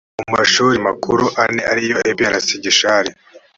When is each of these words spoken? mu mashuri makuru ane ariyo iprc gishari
mu 0.19 0.25
mashuri 0.35 0.75
makuru 0.87 1.23
ane 1.43 1.61
ariyo 1.71 1.99
iprc 2.11 2.45
gishari 2.63 3.09